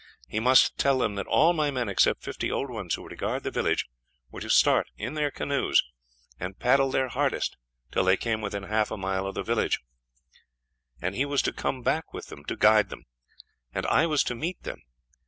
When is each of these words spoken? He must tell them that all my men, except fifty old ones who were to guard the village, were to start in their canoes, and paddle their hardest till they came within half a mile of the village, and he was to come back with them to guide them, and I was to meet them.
He 0.27 0.39
must 0.39 0.79
tell 0.79 0.97
them 0.97 1.13
that 1.13 1.27
all 1.27 1.53
my 1.53 1.69
men, 1.69 1.87
except 1.87 2.23
fifty 2.23 2.49
old 2.51 2.71
ones 2.71 2.95
who 2.95 3.03
were 3.03 3.09
to 3.09 3.15
guard 3.15 3.43
the 3.43 3.51
village, 3.51 3.85
were 4.31 4.41
to 4.41 4.49
start 4.49 4.87
in 4.97 5.13
their 5.13 5.29
canoes, 5.29 5.83
and 6.39 6.57
paddle 6.57 6.89
their 6.89 7.09
hardest 7.09 7.55
till 7.91 8.03
they 8.05 8.17
came 8.17 8.41
within 8.41 8.63
half 8.63 8.89
a 8.89 8.97
mile 8.97 9.27
of 9.27 9.35
the 9.35 9.43
village, 9.43 9.77
and 11.03 11.13
he 11.13 11.23
was 11.23 11.43
to 11.43 11.53
come 11.53 11.83
back 11.83 12.13
with 12.13 12.29
them 12.29 12.43
to 12.45 12.55
guide 12.57 12.89
them, 12.89 13.05
and 13.75 13.85
I 13.85 14.07
was 14.07 14.23
to 14.23 14.33
meet 14.33 14.63
them. 14.63 14.81